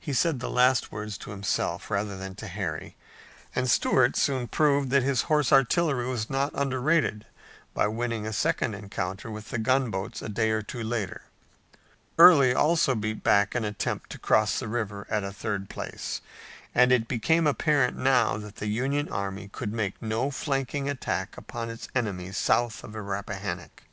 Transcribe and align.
He 0.00 0.12
said 0.12 0.40
the 0.40 0.50
last 0.50 0.90
words 0.90 1.16
to 1.18 1.30
himself, 1.30 1.88
rather 1.88 2.16
than 2.16 2.34
to 2.34 2.48
Harry, 2.48 2.96
and 3.54 3.70
Stuart 3.70 4.16
soon 4.16 4.48
proved 4.48 4.90
that 4.90 5.04
his 5.04 5.22
horse 5.30 5.52
artillery 5.52 6.08
was 6.08 6.28
not 6.28 6.50
underrated 6.54 7.24
by 7.72 7.86
winning 7.86 8.26
a 8.26 8.32
second 8.32 8.74
encounter 8.74 9.30
with 9.30 9.50
the 9.50 9.58
gunboats 9.58 10.20
a 10.20 10.28
day 10.28 10.50
or 10.50 10.60
two 10.60 10.82
later. 10.82 11.22
Early 12.18 12.52
also 12.52 12.96
beat 12.96 13.22
back 13.22 13.54
an 13.54 13.64
attempt 13.64 14.10
to 14.10 14.18
cross 14.18 14.58
the 14.58 14.66
river 14.66 15.06
at 15.08 15.22
a 15.22 15.30
third 15.32 15.70
place, 15.70 16.20
and 16.74 16.90
it 16.90 17.06
became 17.06 17.46
apparent 17.46 17.96
now 17.96 18.36
that 18.38 18.56
the 18.56 18.66
Union 18.66 19.08
army 19.08 19.46
could 19.46 19.72
make 19.72 20.02
no 20.02 20.32
flanking 20.32 20.88
attack 20.88 21.36
upon 21.36 21.70
its 21.70 21.86
enemy 21.94 22.32
south 22.32 22.82
of 22.82 22.90
the 22.90 23.02
Rappahannock. 23.02 23.84